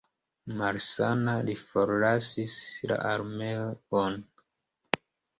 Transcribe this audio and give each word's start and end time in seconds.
Malsana, 0.59 1.33
li 1.49 1.53
forlasis 1.73 2.55
la 2.91 2.97
armeon. 3.09 4.17